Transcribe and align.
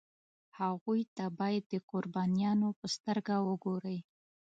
هغوی 0.59 1.01
ته 1.15 1.25
باید 1.39 1.63
د 1.67 1.73
قربانیانو 1.89 2.69
په 2.79 2.85
سترګه 2.95 3.35
وګوري. 3.47 3.97